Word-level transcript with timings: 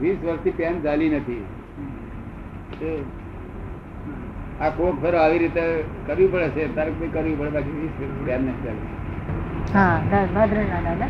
વીસ 0.00 0.18
વર્ષથી 0.22 0.52
પેન 0.54 0.74
ચાલી 0.84 1.10
નથી 1.10 1.42
તો 2.74 2.90
આ 4.60 4.70
કોક 4.72 5.00
ફેરો 5.02 5.18
આવી 5.20 5.40
રીતે 5.40 5.64
કરવી 6.06 6.28
પડે 6.28 6.48
છે 6.56 6.68
તારે 6.76 6.90
કોઈ 6.98 7.10
કરવી 7.10 7.36
પડે 7.36 7.50
બાકી 7.52 7.76
વીસ 7.78 7.94
વર્ષ 7.98 8.18
પેન 8.26 8.40
નથી 8.44 8.64
ચાલી 8.64 8.88
હા 9.74 9.94
દા- 10.10 10.28
ભાદરણા 10.34 10.82
દાદા 10.82 11.08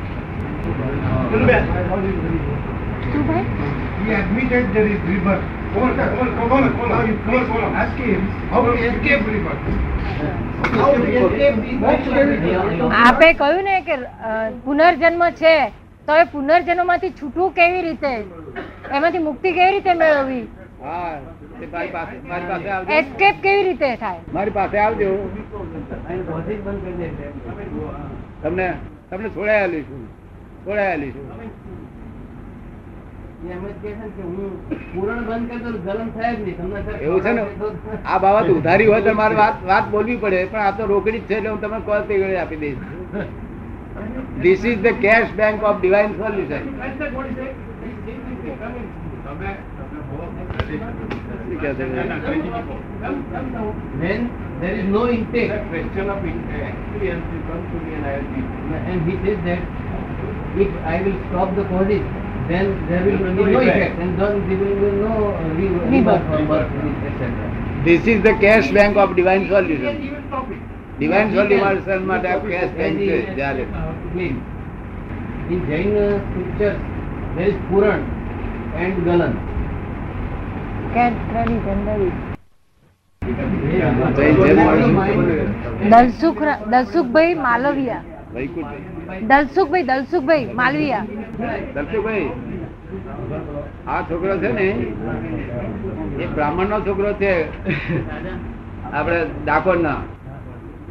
શું 3.07 3.22
ભાઈ 3.25 3.45
He 3.99 4.12
admitted 4.14 4.67
there 4.72 4.87
is 4.87 5.01
rebirth. 5.05 5.45
Come 5.69 5.85
on, 5.85 5.95
sir, 5.97 6.05
come 6.09 6.21
on, 6.23 6.29
come 6.33 6.53
on, 6.55 6.67
come 6.73 6.93
on. 6.93 7.07
Come 7.21 7.37
on, 7.37 7.47
come 7.47 7.57
on. 7.61 7.73
Ask 7.77 7.97
him 8.01 8.21
how 8.51 8.61
to 8.63 8.75
escape 8.81 9.25
rebirth. 9.27 9.65
How 10.75 10.91
to 10.93 11.09
escape 11.15 11.57
rebirth. 11.63 12.85
આપે 13.01 13.27
કહ્યું 13.35 13.65
ને 13.65 13.79
કે 13.83 13.97
પુનર્જન્મ 14.65 15.25
છે 15.35 15.55
તો 16.09 16.16
એ 16.16 16.27
પુનર્જન્મમાંથી 16.29 17.12
છૂટવું 17.15 17.53
કેવી 17.53 17.83
રીતે 17.83 18.12
એમાંથી 18.91 19.25
મુક્તિ 19.29 19.53
કેવી 19.53 19.73
રીતે 19.73 19.95
મેળવવી? 19.95 20.45
હા 20.83 21.15
મારી 21.71 21.91
પાસે 21.93 22.71
આવજો. 22.71 22.93
એસ્કેપ 22.93 23.37
કેવી 23.43 23.65
રીતે 23.69 23.89
થાય? 23.97 24.21
મારી 24.33 24.55
પાસે 24.59 24.77
આવજો. 24.79 25.11
તમને 28.43 28.67
તમને 29.11 29.29
છોડાયા 29.30 29.71
લઈશું 29.73 30.03
છોડાયા 30.65 30.97
લઈશું 30.97 31.27
એવું 37.01 37.23
છે 37.23 37.33
ને? 37.33 37.43
આ 38.05 38.19
બાબત 38.19 38.49
ઉધારી 38.51 38.87
હોય 38.87 39.03
તો 39.03 39.15
મારે 39.15 39.35
વાત 39.37 39.57
વાત 39.65 39.91
બોલવી 39.91 40.19
પડે 40.19 40.47
પણ 40.47 40.63
આ 40.63 40.73
તો 40.73 40.87
રોકડી 40.87 41.21
જ 41.21 41.27
છે 41.27 41.35
એટલે 41.37 41.51
હું 41.51 41.61
તમને 41.61 41.80
કોલ 41.83 42.03
તે 42.09 42.15
ઘડી 42.16 42.39
આપી 42.39 42.59
દઈશ. 42.59 42.80
This 44.43 44.65
is 44.65 44.80
the 44.80 44.99
cash 45.01 45.30
bank 45.37 45.63
of 45.65 45.79
divine 45.79 46.11
solution 46.16 46.65
Then 54.01 54.30
there 54.60 54.74
is 54.74 54.85
no 54.87 55.09
intake. 55.09 55.51
The 55.51 55.59
question 55.71 56.10
of 56.10 56.24
experience 56.24 57.26
is 57.35 57.43
comes 57.46 57.66
to 57.71 57.79
me 57.85 57.95
and 57.95 58.07
I 58.07 58.18
will 58.18 58.74
And 58.91 58.99
he 59.07 59.15
says 59.23 59.38
that 59.46 59.63
if 60.59 60.71
I 60.85 61.02
will 61.02 61.18
stop 61.29 61.54
the 61.54 61.65
causes, 61.65 62.02
then 62.49 62.66
there 62.88 63.04
will 63.04 63.18
be 63.18 63.24
no 63.35 63.60
effect, 63.60 63.99
and 64.00 64.18
then 64.20 64.48
there 64.48 64.58
will 64.58 64.80
be 64.80 64.91
no 64.96 65.14
rebirth 65.91 66.24
from 66.26 66.46
birth, 66.48 66.70
etc. 67.04 67.84
This 67.84 68.06
is 68.06 68.22
the 68.22 68.34
cash 68.41 68.70
bank 68.72 68.96
of 68.96 69.14
divine 69.16 69.48
solution. 69.48 70.24
Divine 70.98 71.34
solution 71.34 72.06
must 72.06 72.24
have 72.26 72.42
cash 72.42 72.70
bank. 72.76 72.98
In 75.48 75.66
Jain 75.69 75.94
scriptures, 76.32 76.80
there 77.36 77.48
is 77.48 77.56
Puran. 77.69 78.16
માણસો 84.96 85.34
દલસુખ 85.91 86.42
દલસુખભાઈ 86.70 87.34
માલવિયા. 87.34 88.02
દલસુખભાઈ 89.22 89.82
દલસુખભાઈ 89.82 90.48
માલવિયા. 90.54 91.04
દલસુખભાઈ 91.74 92.30
આ 93.88 94.02
છોકરો 94.10 94.36
છે 94.42 94.52
ને 94.58 94.69
એ 96.22 96.27
બ્રાહ્મણ 96.34 96.66
નો 96.66 96.80
છોકરો 96.80 97.12
છે. 97.12 97.32
આપડે 98.92 99.19
ડાકોર 99.44 99.80
ના 99.80 100.00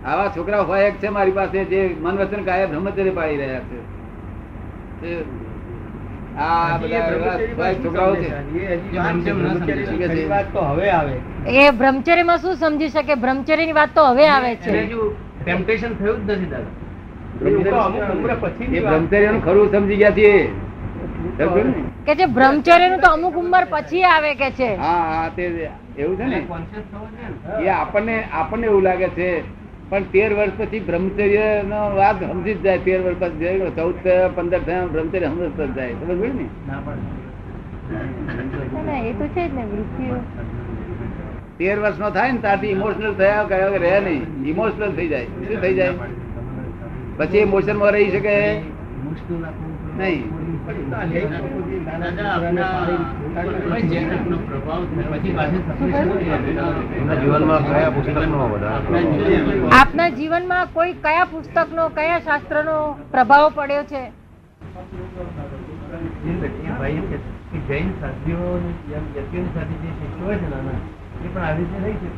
આવા 0.05 0.29
છોકરા 0.37 0.63
હોય 0.69 0.87
એક 0.87 0.95
છે 1.03 1.09
મારી 1.09 1.37
પાસે 1.39 1.65
જે 1.71 1.95
મન 2.01 2.17
વચન 2.17 2.43
કાયા 2.43 2.71
બ્રહ્મચર્ય 2.73 3.11
પાડી 3.11 3.37
રહ્યા 3.37 3.61
છે. 5.01 5.44
તે 6.35 6.41
બ્રહ્મચર્ય 9.33 9.83
છે. 9.83 9.95
શું? 10.41 11.21
એ 11.47 11.71
સમજી 12.55 12.89
શકે? 12.89 13.15
બ્રહ્મચર્યની 13.15 13.73
વાત 13.73 13.95
તો 13.95 14.03
હવે 14.03 14.27
આવે 14.27 14.55
છે. 14.55 14.89
ટેમ્પટેશન 15.43 15.93
થયું 15.93 16.27
જ 16.27 16.31
નથી 16.31 16.45
દાદા. 16.45 16.69
એ 18.73 18.79
બ્રહ્મચર્યનું 18.79 19.45
ખરું 19.45 19.69
સમજી 19.71 19.95
ગયા 19.95 20.11
છીએ. 20.11 20.49
કે 22.05 22.15
જે 22.15 22.25
બ્રહ્મચર્યનું 22.25 22.99
તો 22.99 23.07
અમુક 23.07 23.35
ઉંમર 23.35 23.65
પછી 23.69 24.03
આવે 24.03 24.35
કે 24.35 24.51
છે. 24.51 24.75
હા 24.75 24.85
હા 24.85 25.29
તે 25.35 25.69
એવું 25.97 26.17
છે 26.17 26.23
ને? 26.23 26.39
છે 26.39 27.57
ને. 27.57 27.65
એ 27.65 27.67
આપણને 27.67 28.27
આપણને 28.31 28.67
એવું 28.67 28.83
લાગે 28.83 29.07
છે. 29.07 29.43
પણ 29.89 30.03
તેર 30.03 30.33
વર્ષ 30.33 30.51
પછી 30.57 30.79
બ્રહ્મચર્ય 30.79 31.63
નો 31.67 31.95
વાત 31.95 32.21
સમજી 32.21 32.53
જ 32.53 32.61
જાય. 32.61 32.77
તેર 32.77 33.01
વર્ષ 33.01 33.19
પછી 33.19 33.71
ચૌદ 33.75 33.95
થયા, 34.03 34.27
પંદર 34.27 34.59
થયા 34.59 34.85
બ્રહ્મચર્ય 34.85 35.27
સમજ 35.27 35.51
જ 35.57 35.75
જાય. 35.75 35.91
સમજ 35.91 36.21
ને? 36.35 36.47
ના 36.67 36.81
પડે 36.85 38.83
ના, 38.85 38.99
એ 38.99 39.11
તો 39.13 39.25
છે 39.27 39.43
જ 39.47 39.53
ને 39.53 39.63
વૃત્તિઓ 39.65 40.15
તેર 41.59 41.79
વર્ષ 41.79 41.99
નો 41.99 42.09
થાય 42.09 42.31
ને 42.31 42.37
ત્યાંથી 42.37 42.67
ઇમોશનલ 42.67 43.13
થયા 43.13 43.43
કયા 43.43 43.77
રહે 43.77 43.99
નહીં. 43.99 44.23
ઇમોશનલ 44.45 44.91
થઈ 44.91 45.07
જાય. 45.07 45.25
શું 45.25 45.61
થઈ 45.61 45.73
જાય? 45.73 45.93
પછી 47.17 47.37
ઇમોશનમાં 47.37 47.91
રહી 47.91 48.09
શકે? 48.11 48.35
નહીં. 49.97 50.23
આપના 59.75 60.09
જીવનમાં 60.09 60.67
કોઈ 60.73 60.93
કયા 61.03 61.25
પુસ્તકનો 61.29 61.85
કયા 61.95 62.19
શાસ્ત્રનો 62.25 62.75
પ્રભાવ 63.11 63.45
પડ્યો 63.55 63.83
છે? 63.85 64.01
ભાઈ 66.79 67.01
કે 67.09 67.17
જૈન 67.69 67.89
સાથે 67.99 68.29
જે 68.33 69.91
છે 70.01 70.35
નાના 70.43 70.77
એ 71.17 71.27
પણ 71.27 71.43
આવી 71.43 71.65
રીતે 71.65 71.77
રહી 71.83 71.97
છે 72.01 72.09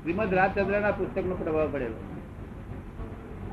શ્રીમદ 0.00 0.32
રાજચંદ્ર 0.38 0.80
ના 0.80 0.92
પુસ્તક 0.92 1.24
નો 1.24 1.36
પ્રભાવ 1.42 1.68
પડેલો. 1.72 1.96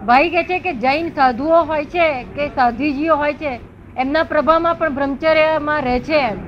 ભાઈ 0.06 0.30
કે 0.30 0.44
છે 0.46 0.60
કે 0.60 0.74
જૈન 0.86 1.12
સાધુઓ 1.16 1.60
હોય 1.66 1.86
છે 1.88 2.08
કે 2.36 2.50
સાધ્વીજીઓ 2.56 3.18
હોય 3.18 3.38
છે 3.44 3.54
એમના 3.98 4.26
પ્રભાવમાં 4.26 4.78
પણ 4.78 4.96
બ્રહ્મચર્યમાં 4.96 5.84
રહે 5.84 6.00
છે 6.02 6.20
એમ. 6.22 6.40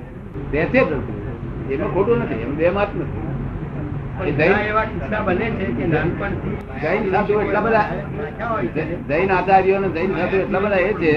રહે 0.52 0.66
છે 0.72 0.82
એમાં 0.82 1.92
ખોટું 1.94 2.20
નથી 2.20 2.42
એમ 2.42 2.56
બે 2.56 2.70
માત 2.72 2.92
નથી. 2.96 3.25
જૈન 9.10 9.32
આચાર્યો 9.32 9.90
જૈન 9.96 10.12
સાધુ 10.18 10.38
એટલા 10.38 10.60
બધા 10.60 10.78
એ 10.78 10.94
છે. 10.94 11.14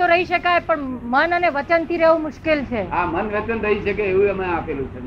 તો 0.00 0.06
રહી 0.06 0.24
શકાય 0.24 0.60
પણ 0.66 0.82
મન 1.14 1.34
અને 1.34 1.48
વચનથી 1.48 1.96
રહેવું 1.96 2.20
મુશ્કેલ 2.22 2.60
છે. 2.64 2.82
આ 2.90 3.06
મન 3.06 3.26
વચન 3.36 3.58
રહી 3.66 3.80
શકે 3.86 4.02
એવું 4.02 4.30
અમે 4.30 4.44
આપેલું 4.46 4.88
છે. 4.92 5.00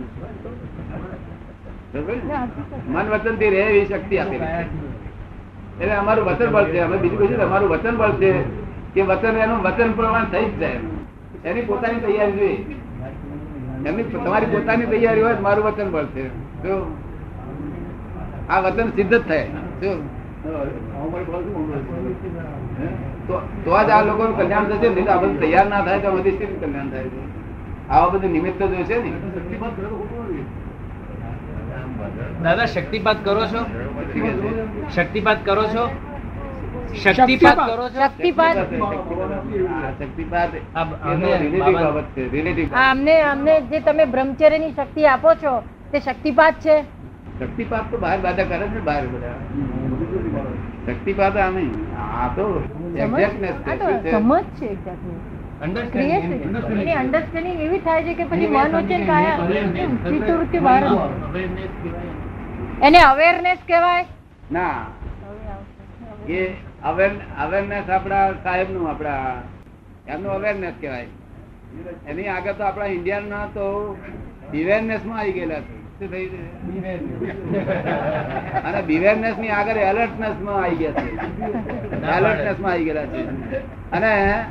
મન 2.87 3.05
વચનથી 3.13 3.49
રહે 3.49 3.61
એવી 3.61 3.85
શક્તિ 3.85 4.15
આપેલી 4.17 4.51
એટલે 5.81 5.95
અમારું 5.95 6.25
વચન 6.25 6.49
બળ 6.57 6.67
છે. 6.73 6.79
અમે 6.87 6.97
બીજું 6.97 7.19
કહીશું 7.19 7.43
અમારું 7.43 7.69
વચન 7.69 7.95
બળ 7.97 8.13
છે 8.23 8.31
કે 8.93 9.01
વચન 9.01 9.35
એનું 9.37 9.59
વચન 9.69 9.91
પ્રમાણ 10.01 10.25
થઈ 10.25 10.45
જ 10.45 10.59
જાય. 10.59 10.79
એની 11.45 11.61
પોતાની 11.61 11.99
તૈયારી 11.99 12.37
જોઈએ. 12.41 12.76
એમની 13.85 14.03
તમારી 14.03 14.45
પોતાની 14.45 14.87
તૈયારી 14.87 15.21
હોય 15.21 15.35
તો 15.35 15.41
મારું 15.41 15.63
વચન 15.67 15.89
બળશે 15.91 16.23
જો 16.63 16.75
આ 18.49 18.59
વચન 18.61 18.87
સિદ્ધ 18.95 19.13
જ 19.13 19.19
થાય. 19.27 19.47
તો 19.81 19.89
તો 23.65 23.71
જ 23.83 23.91
આ 23.91 24.01
લોકોનું 24.01 24.35
કલ્યાણ 24.37 24.69
થશે 24.71 24.89
નહીં 24.89 25.09
આ 25.09 25.17
બધું 25.17 25.39
તૈયાર 25.39 25.67
ના 25.67 25.81
થાય 25.81 25.99
તો 25.99 26.09
બધી 26.11 26.35
સ્થિતિ 26.35 26.55
કલ્યાણ 26.55 26.89
થાય? 26.89 27.09
છે 27.09 27.19
આવા 27.89 28.09
બધું 28.13 28.31
નિમિત્ત 28.31 28.59
જોશે 28.59 28.97
ને? 28.97 29.11
દાદા 32.43 32.65
શક્તિપાત 32.65 33.17
કરો 33.23 33.43
છો? 33.47 33.61
શક્તિપાત 34.89 35.39
કરો 35.45 35.63
છો? 35.73 35.83
શક્તિપાત 36.93 37.57
કરો 37.69 37.89
છો? 37.89 37.99
શક્તિપાત. 37.99 38.57
શક્તિપાત. 39.99 40.55
એ 40.55 40.61
આ 40.75 40.83
તો 40.83 40.95
અમે 41.11 41.25
relative 41.25 41.59
બાબા- 41.59 41.83
બાબત 41.83 42.03
છે 42.17 42.31
relative 42.31 42.69
અમને 42.73 43.21
અમને 43.21 43.61
જે 43.61 43.79
તમે 43.79 44.05
બ્રહ્મચર્યની 44.05 44.71
શક્તિ 44.71 45.05
આપો 45.05 45.33
છો 45.33 45.63
તે 45.91 45.99
શક્તિપાત 45.99 46.53
છે. 46.53 46.81
શક્તિપાત 47.39 47.91
તો 47.91 47.97
બહાર 47.97 48.19
બાધા 48.19 48.43
કરે 48.43 48.67
છે 48.67 48.79
બહાર 48.79 49.07
બધા. 49.07 49.35
શક્તિપાત 50.85 51.37
આ 51.37 51.49
નહીં 51.49 51.71
આ 52.23 52.27
તો 52.35 52.63
છે. 54.03 54.11
સમજ 54.11 54.43
છે 54.43 54.77
અન્ડરસ્ટેન્ડિંગ 56.93 57.61
એવી 57.61 57.79
થાય 57.79 58.03
છે 58.03 58.13
કે 58.13 58.23
પછી 58.23 58.47
મન 58.47 58.75
વચન 58.75 59.05
કાયા 59.05 59.37
બહાર 60.59 60.83
એને 62.83 62.99
અવેરનેસ 62.99 63.57
કહેવાય? 63.67 64.05
ના. 64.51 64.71
એ 66.29 66.53
અવેરનેસ 66.83 67.89
આપણા 67.89 68.31
સાહેબનું 68.31 68.89
આપણા 68.89 69.41
એમનું 70.07 70.31
અવેરનેસ 70.31 70.73
કહેવાય. 70.81 71.07
એની 72.07 72.27
આગળ 72.27 72.53
તો 72.53 72.63
આપણા 72.63 72.85
ઇન્ડિયન 72.85 73.29
ના 73.29 73.45
તો 73.45 73.97
અવેરનેસમાં 74.49 75.19
આવી 75.19 75.31
ગયેલા 75.31 75.59
છે. 75.59 75.77
અને 78.63 78.81
બિવેરનેસની 78.81 79.49
આગળ 79.49 79.77
એલર્ટનેસમાં 79.77 80.63
આવી 80.63 80.75
ગયા 80.75 80.91
છે. 80.91 81.17
એલર્ટનેસમાં 82.17 82.71
આવી 82.71 82.83
ગયેલા 82.83 83.05
છે. 83.05 83.27
અને 83.91 84.43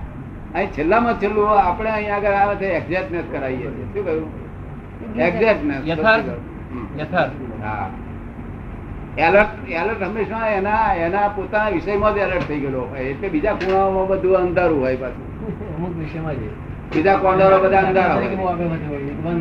અહીં 0.55 0.70
છેલ્લામાં 0.70 1.14
છેલ્લું 1.14 1.58
આપણે 1.58 1.90
અહીં 1.90 2.14
આગળ 2.14 2.32
આવે 2.32 2.56
છે 2.56 2.67
એક્ઝેક્ટનેસ 2.67 3.25
કરાવીએ 3.32 3.70
છીએ. 3.70 3.84
શું 3.84 4.05
કહ્યું? 4.05 4.31
એક્ઝેક્ટનેસ. 5.20 5.87
યથાર્થ. 5.87 7.32
હા. 7.62 7.90
એલર્ટ 9.18 9.70
એલર્ટ 9.70 10.02
હંમેશા 10.02 10.48
એના 10.48 10.94
એના 10.94 11.28
પોતાના 11.28 11.68
વિષયમાં 11.70 12.14
જ 12.14 12.18
એલર્ટ 12.18 12.48
થઈ 12.48 12.58
ગયેલો 12.58 12.80
હોય 12.80 13.00
એટલે 13.00 13.28
બીજા 13.28 13.52
ખૂણાઓમાં 13.52 14.08
બધું 14.08 14.36
અંધારું 14.36 14.80
હોય 14.80 14.96
પાછું. 14.96 15.76
અમુક 15.76 15.96
વિષયમાં 15.96 16.34
જ. 16.34 16.38
બીજા 16.94 17.16
કોર્નરો 17.16 17.58
બધા 17.58 17.78
અંધારા 17.78 18.14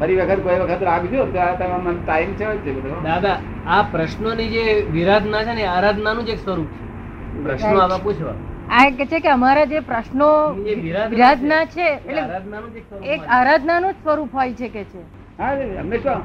ફરી 0.00 0.16
વખત 0.16 0.40
કોઈ 0.42 0.58
વખત 0.60 0.82
રાખજો 0.82 1.24
તમારા 1.26 1.78
આ 1.86 1.94
ટાઈમ 2.00 2.32
છે 2.34 2.74
દાદા 3.04 3.36
આ 3.68 3.80
પ્રશ્નોની 3.92 4.48
જે 4.48 4.64
વિરાધના 4.92 5.42
છે 5.42 5.54
ને 5.54 5.64
આરાધના 5.66 5.74
આરાધનાનું 5.74 6.24
જ 6.24 6.30
એક 6.30 6.38
સ્વરૂપ 6.38 6.68
છે. 6.68 7.42
પ્રશ્નો 7.44 7.80
આવા 7.80 7.98
પૂછવા. 7.98 8.36
આ 8.70 8.90
કે 8.90 9.04
છે 9.06 9.20
કે 9.20 9.28
અમારા 9.28 9.66
જે 9.66 9.80
પ્રશ્નો 9.82 10.28
વિરાધના 10.54 11.08
વિરાધના 11.08 11.64
છે 11.66 11.86
એટલે 11.88 12.20
આરાધનાનું 12.20 12.70
જ 12.72 12.76
એક 12.76 12.86
સ્વરૂપ 12.86 13.04
એક 13.06 13.20
આરાધનાનું 13.30 13.92
જ 13.92 13.96
સ્વરૂપ 14.02 14.30
હોય 14.32 14.54
છે 14.54 14.68
કે 14.68 14.84
છે? 14.84 15.00
હા 15.38 15.52
હંમેશા. 15.80 16.20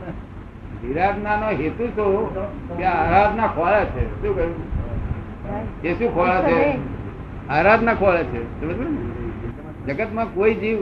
વિરાધના 0.84 1.36
નો 1.36 1.48
હેતુ 1.48 1.86
તો 1.96 2.06
કે 2.78 2.84
આરાધના 2.84 3.48
ખોળે 3.48 3.86
છે. 3.86 4.04
શું 4.22 4.36
કહ્યું? 4.36 6.00
શું 6.00 6.16
ખોળે 6.16 6.38
છે? 6.42 6.58
આરાધના 7.50 7.94
ખોળે 7.94 8.24
છે. 8.24 8.42
જગતમાં 9.88 10.34
કોઈ 10.34 10.54
જીવ 10.54 10.78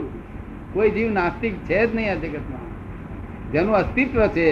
કોઈ 0.74 0.89
જીવ 0.89 1.12
નાસ્તિક 1.12 1.53
છે 1.56 1.88
જ 1.88 1.95
નહીં 1.95 2.12
આ 2.12 2.15
જગતમાં. 2.15 2.65
જેનું 3.51 3.75
અસ્તિત્વ 3.75 4.27
છે, 4.27 4.48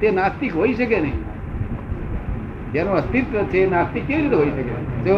તે 0.00 0.10
નાસ્તિક 0.10 0.56
હોઈ 0.56 0.74
શકે 0.74 1.00
નહીં. 1.00 1.18
જેનું 2.72 2.94
અસ્તિત્વ 2.94 3.42
છે 3.42 3.70
નાસ્તિક 3.70 4.06
કેવી 4.06 4.22
રીતે 4.22 4.36
હોઈ 4.36 4.50
શકે? 4.50 4.74
જો 5.04 5.16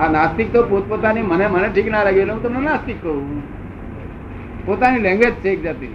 આ 0.00 0.08
નાસ્તિક 0.08 0.52
તો 0.52 0.62
પોતપોતાની 0.62 1.22
મને 1.22 1.46
મને 1.46 1.68
ઠીક 1.68 1.90
ના 1.90 2.02
લાગે, 2.02 2.20
એટલે 2.20 2.32
હું 2.32 2.42
તમને 2.42 2.60
નાસ્તિક 2.60 3.02
કહું. 3.02 3.42
પોતાની 4.66 4.98
લેંગ્વેજ 4.98 5.34
છે 5.34 5.48
એક 5.48 5.62
જાતની. 5.62 5.94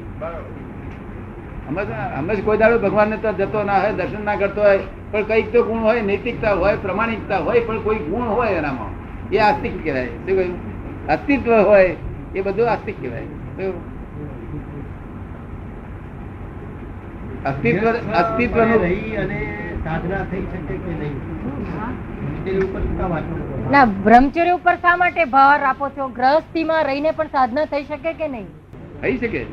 જ 2.36 2.42
કોઈ 2.46 2.58
દાડો 2.58 2.80
ભગવાનને 2.80 3.18
તો 3.18 3.34
જતો 3.34 3.64
ના 3.64 3.80
હોય 3.82 3.94
દર્શન 3.94 4.26
ના 4.26 4.36
કરતો 4.36 4.62
હોય. 4.62 4.80
પણ 5.12 5.24
કંઈક 5.24 5.54
તો 5.54 5.64
ગુણ 5.64 5.80
હોય 5.80 6.02
નૈતિકતા 6.02 6.54
હોય 6.54 6.76
પ્રમાણિકતા 6.76 7.38
હોય 7.38 7.60
પણ 7.60 7.82
કોઈ 7.82 7.96
ગુણ 7.96 8.24
હોય 8.24 8.52
એનામાં. 8.54 8.92
એ 9.32 9.38
આસ્તિક 9.38 9.84
કહેવાય. 9.84 10.06
શું 10.06 10.26
કહ્યું? 10.26 11.08
અસ્તિત્વ 11.08 11.54
હોય 11.70 11.96
એ 12.36 12.42
બધું 12.42 12.72
આસ્તિક 12.72 13.02
કહેવાય. 13.02 13.22
શું? 13.22 13.74
અસ્તિત્વ 17.44 18.60
અને 19.22 19.40
સાધના 19.84 20.24
થઈ 20.32 20.42
શકે 20.42 20.76
કે 20.78 20.94
નહીં? 21.00 21.16
ઉપર 22.66 22.82
શું 22.82 22.98
કામ 22.98 23.14
આટલું 23.14 23.40
બધું? 23.40 23.72
ના 23.72 23.86
બ્રહ્મચર્ય 23.86 24.52
ઉપર 24.52 24.76
શા 24.76 24.96
માટે 24.98 25.26
ભાર 25.26 25.64
આપો 25.64 25.90
છો? 25.90 26.08
ગ્રહસ્થીમાં 26.08 26.84
રહીને 26.84 27.12
પણ 27.12 27.28
સાધના 27.28 27.66
થઈ 27.66 27.84
શકે 27.84 28.14
કે 28.14 28.28
નહીં? 28.28 28.48
થઈ 29.02 29.18
શકે. 29.18 29.46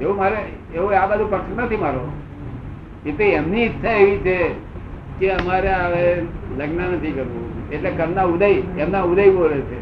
એવું 0.00 0.16
મારે 0.16 0.36
એવું 0.74 0.98
આ 0.98 1.06
બધું 1.06 1.30
પક્ષ 1.30 1.58
નથી 1.58 1.76
મારો. 1.76 2.00
એ 3.06 3.12
તો 3.12 3.22
એમની 3.22 3.62
ઈચ્છા 3.62 3.90
એવી 3.90 4.18
છે 4.18 4.54
કે 5.18 5.32
અમારે 5.32 5.68
હવે 5.68 6.22
લગ્ન 6.58 6.80
નથી 6.80 7.12
કરવું. 7.12 7.70
એટલે 7.70 7.90
કરના 7.90 8.22
ઉદય 8.22 8.46
એમના 8.46 9.02
ઉદય 9.02 9.30
બોલે 9.30 9.60
છે. 9.60 9.78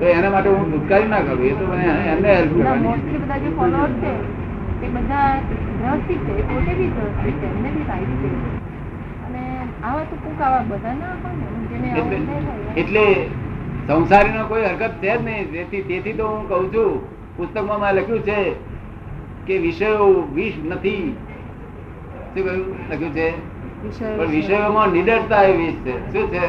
તો 0.00 0.04
એના 0.06 0.30
માટે 0.30 0.48
હું 0.48 0.70
દુષ્કારી 0.72 1.08
ના 1.08 1.20
કરું. 1.20 1.46
એ 1.46 1.50
તો 1.50 1.64
મને 1.66 1.84
એમને 2.12 2.34
હેલ્પ 2.34 2.52
કરવાની 2.52 2.82
ના 2.82 2.96
ને 4.02 4.12
એટલે 12.76 13.04
સંસારી 13.86 14.30
હોય. 14.30 14.44
કોઈ 14.44 14.62
હરકત 14.62 14.92
છે 15.00 15.18
જ 15.18 15.24
નહીં. 15.24 15.52
તેથી 15.52 15.82
તેથી 15.82 16.12
તો 16.12 16.26
હું 16.26 16.48
કઉ 16.48 16.72
છું 16.74 17.21
પુસ્તકમાં 17.36 17.80
મેં 17.80 17.92
લખ્યું 17.94 18.20
છે 18.20 18.40
કે 19.46 19.58
વિષયો 19.58 20.28
વિષ 20.34 20.54
નથી. 20.64 21.16
શું 22.34 22.44
કહ્યું? 22.44 22.90
લખ્યું 22.90 23.14
છે? 23.14 23.30
પણ 24.18 24.26
વિષયોમાં 24.26 24.88
નિડરતા 24.88 25.42
એ 25.42 25.56
વિષ 25.56 25.74
છે. 25.74 25.94
શું 26.12 26.30
છે? 26.34 26.46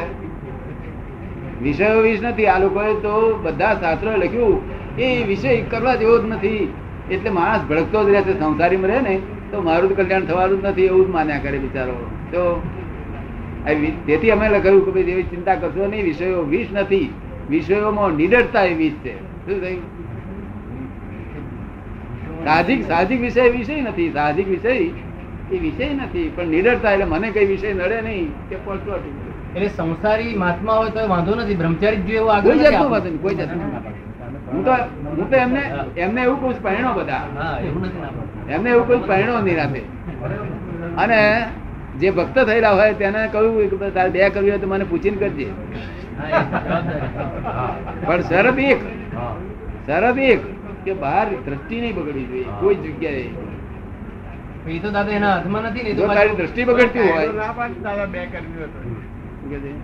વિષયો 1.62 2.00
વિષ 2.00 2.22
નથી. 2.22 2.46
આ 2.46 2.58
લોકોએ 2.58 2.94
તો 2.94 3.40
બધા 3.42 3.74
શાસ્ત્રો 3.74 4.16
લખ્યું. 4.16 4.62
એ 4.98 5.24
વિષય 5.24 5.60
કરવા 5.62 5.94
જેવો 5.94 6.18
જ 6.18 6.24
નથી. 6.26 6.72
એટલે 7.10 7.30
માણસ 7.30 7.64
ભડકતો 7.64 8.04
જ 8.04 8.10
રહે 8.10 8.22
છે. 8.22 8.38
સંસારીમાં 8.38 8.90
રહે 8.90 9.00
ને 9.00 9.20
તો 9.50 9.60
મારું 9.62 9.96
કલ્યાણ 9.96 10.24
થવાનું 10.24 10.62
જ 10.62 10.64
નથી. 10.64 10.84
એવું 10.84 11.06
જ 11.06 11.10
માન્યા 11.10 11.38
કરે 11.38 11.58
બિચારો. 11.58 11.96
તો 12.32 12.62
તેથી 14.06 14.30
અમે 14.30 14.48
લખ્યું 14.48 14.84
કે 14.84 14.90
ભાઈ 14.90 15.12
એવી 15.16 15.22
ચિંતા 15.22 15.54
કરશો 15.54 15.86
નહીં. 15.86 16.04
વિષયો 16.04 16.42
વિષ 16.42 16.72
નથી. 16.72 17.12
વિષયોમાં 17.50 18.10
નિડરતા 18.12 18.64
એ 18.64 18.74
વિષ 18.74 18.92
છે. 19.04 19.14
શું 19.46 19.60
થયું? 19.60 20.03
સાહજિક 22.44 22.80
સાહજિક 22.88 23.20
વિષય 23.20 23.44
વિષય 23.56 23.82
નથી 23.82 24.10
સાહજિક 24.12 24.48
વિષય 24.48 24.72
એ 25.50 25.56
વિષય 25.64 25.86
નથી 25.96 26.28
પણ 26.36 26.48
નિડરતા 26.50 26.92
એટલે 26.94 27.06
મને 27.06 27.28
કઈ 27.34 27.46
વિષય 27.52 27.74
નડે 27.74 27.98
નહીં 28.06 28.28
કે 28.48 28.56
પડતો 28.64 28.92
એટલે 29.54 29.68
સંસારી 29.70 30.34
મહાત્મા 30.42 30.76
હોય 30.78 30.90
તો 30.90 31.02
વાંધો 31.08 31.32
નથી 31.36 31.58
બ્રહ્મચારી 31.60 32.02
જ 32.06 32.10
એવું 32.14 32.32
આગળ 32.34 32.48
કોઈ 32.48 32.60
નથી 32.60 32.78
વાંધો 32.84 33.08
નહીં, 33.08 33.20
કોઈ 33.24 33.36
જાતનું. 33.36 33.70
હું 34.52 34.62
તો 34.64 34.72
હું 35.16 35.26
તો 35.30 35.36
એમને 35.36 35.62
એમને 35.96 36.20
એવું 36.22 36.38
કહું 36.40 36.54
પહેણો 36.64 36.90
બધા 36.98 37.24
નથી. 37.26 37.90
એમને 38.54 38.68
એવું 38.70 38.86
કહું 38.88 39.00
પહેણો 39.10 39.34
નિરાતે 39.40 39.80
અને 41.02 41.20
જે 42.00 42.08
ભક્ત 42.18 42.36
થયેલા 42.48 42.74
હોય 42.78 42.94
તેને 42.94 43.20
કહ્યું 43.32 43.78
કે 43.82 43.90
તારે 43.96 44.10
બે 44.10 44.30
કરવી 44.30 44.50
હોય 44.50 44.60
તો 44.60 44.66
મને 44.66 44.84
પૂછીને 44.90 45.16
કરજે. 45.18 45.46
પણ 48.06 48.22
શરત 48.28 48.58
એક. 48.72 48.80
શરત 49.86 50.18
એક 50.32 50.42
કે 50.86 50.92
બહાર 51.02 51.26
દ્રષ્ટિ 51.46 51.76
નહીં 51.80 51.94
બગડવી 51.98 52.26
જોઈએ 52.30 52.52
કોઈ 52.60 52.76
જગ્યાએ. 52.84 53.26
એ 54.74 54.78
તો 54.84 54.90
દાદા 54.96 55.16
એના 55.18 55.32
હાથમાં 55.34 55.64
નથી 55.70 55.84
ને 55.86 55.90
એ 55.90 55.96
તો 55.96 56.02
જો 56.02 56.08
તારી 56.14 56.36
દ્રષ્ટિ 56.40 56.62
બગડતી 56.70 57.06
હોય. 57.08 57.28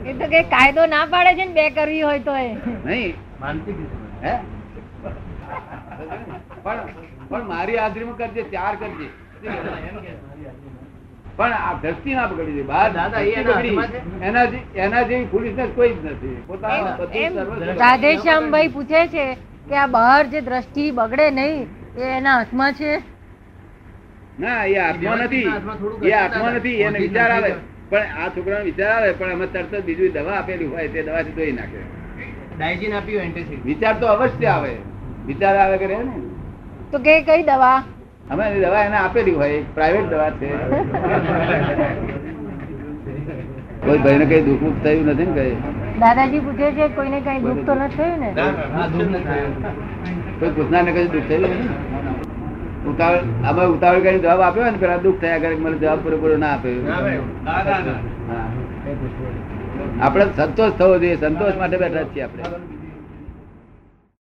એ 0.07 0.13
તો 0.15 0.27
કે 0.35 0.41
કાયદો 0.55 0.83
ના 0.95 1.07
પાડે 1.15 1.33
છે 1.39 1.45
ને 1.45 1.55
બે 1.59 1.65
કરવી 1.79 2.03
હોય 2.03 2.23
તો 2.29 2.35
એ. 2.37 2.49
નહીં. 2.85 3.15
માનસિક 3.41 3.77
હે? 4.23 4.35
પણ 6.65 6.81
પણ 7.31 7.45
મારી 7.49 7.79
હાજરીમાં 7.83 8.17
કરજે 8.23 8.43
ચાર 8.55 8.75
કરજે. 8.79 9.09
પણ 11.39 11.53
આ 11.59 11.75
દ્રષ્ટિ 11.83 12.11
ના 12.15 12.27
બગડી 12.29 12.55
જોઈએ. 12.55 12.67
બહાર 12.73 12.89
દાદા, 12.95 13.21
એના 13.35 13.45
બગડી, 13.51 13.77
હાથમાં 13.77 14.49
છે? 14.51 14.59
એના 14.81 15.05
જેવી 15.05 15.29
ફૂલિશનેસ 15.35 15.71
કોઈ 15.77 15.93
જ 15.95 16.11
નથી. 16.11 16.37
પોતાનું 16.49 17.79
રાધેશ્યામભાઈ 17.79 18.73
પૂછે 18.75 19.03
છે 19.15 19.25
કે 19.71 19.77
આ 19.77 19.89
બહાર 19.89 20.23
જે 20.27 20.41
દ્રષ્ટિ 20.43 20.85
બગડે 20.93 21.27
નહીં 21.31 21.67
એ 21.99 22.03
એના 22.19 22.37
હાથમાં 22.37 22.75
છે? 22.75 22.93
ના 24.39 24.63
એ 24.67 24.77
આત્મા 24.79 25.17
નથી. 25.17 25.45
હાથમાં 25.47 25.79
એ 26.03 26.15
આત્મા 26.15 26.51
નથી 26.51 26.77
એને 26.83 26.99
વિચાર 26.99 27.31
આવે. 27.31 27.51
પણ 27.91 28.09
આ 28.19 28.29
છોકરાનો 28.35 28.65
વિચાર 28.65 28.91
આવે 28.93 29.13
પણ 29.15 29.33
અમે 29.33 29.47
તરત 29.49 29.73
જ 29.73 29.83
બીજું 29.87 30.13
દવા 30.13 30.37
આપેલી 30.37 30.71
હોય 30.73 30.89
તે 30.89 31.01
દવાથી 31.03 31.37
ધોઈ 31.39 31.53
નાખે. 31.53 31.81
ડાયજીન 32.57 32.95
આપ્યું 32.95 33.25
એન્ટેસિડ 33.25 33.63
વિચાર 33.65 33.95
તો 34.01 34.07
અવશ્ય 34.09 34.51
આવે. 34.51 34.73
વિચાર 35.27 35.55
આવે 35.57 35.77
કરે 35.79 35.97
ને 35.99 36.13
તો 36.93 36.99
કે 37.01 37.15
કઈ 37.23 37.43
દવા? 37.45 37.79
અમે 38.31 38.45
દવા 38.61 38.85
એને 38.85 38.97
આપેલી 38.97 39.35
હોય 39.35 39.59
પ્રાઇવેટ 39.75 40.09
દવા 40.11 40.31
છે. 40.41 40.49
કોઈ 43.85 43.99
ભાઈને 43.99 44.27
કઈ 44.27 44.43
દુઃખ 44.47 44.67
થયું 44.83 45.07
નથી 45.11 45.29
ને 45.29 45.35
કઈ? 45.39 45.80
દાદાજી 46.01 46.41
પૂછે 46.41 46.69
છે 46.73 46.85
કોઈને 46.91 47.19
કઈ 47.21 47.39
દુઃખ 47.41 47.63
તો 47.67 47.75
નથી 47.77 47.97
થયું 47.97 48.21
ને? 48.21 48.29
કોઈ 50.39 50.53
પૂછનારને 50.53 50.91
કઈ 50.93 51.07
દુઃખ 51.09 51.29
થયું 51.29 51.55
ઉતાવળ 52.87 53.21
અમે 53.45 53.63
ઉતાવળ 53.69 54.01
કરીને 54.01 54.21
જવાબ 54.21 54.41
આપ્યો 54.41 54.63
હોય 54.63 54.73
ને 54.73 54.79
પેલા 54.79 54.99
દુઃખ 54.99 55.21
થયા 55.21 55.41
કરે 55.41 55.55
મને 55.57 55.77
જવાબ 55.79 56.01
પૂરેપૂરો 56.03 56.37
ના 56.39 56.53
આપ્યો 56.53 56.83
હા. 57.47 58.47
આપણે 60.01 60.25
સંતોષ 60.37 60.73
થવો 60.75 60.95
જોઈએ 60.97 61.17
સંતોષ 61.19 61.57
માટે 61.57 61.77
બેઠા 61.79 62.05
છીએ 62.09 62.25
આપણે. 62.25 62.70